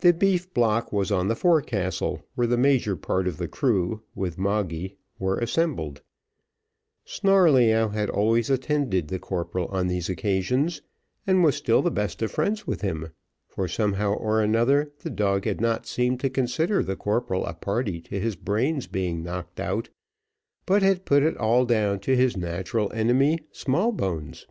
[0.00, 4.36] The beef block was on the forecastle, where the major part of the crew, with
[4.36, 6.02] Moggy, were assembled;
[7.06, 10.82] Snarleyyow had always attended the corporal on these occasions,
[11.26, 13.12] and was still the best of friends with him;
[13.48, 18.02] for somehow or another, the dog had not seemed to consider the corporal a party
[18.02, 19.88] to his brains being knocked out,
[20.66, 24.46] but had put it all down to his natural enemy, Smallbones.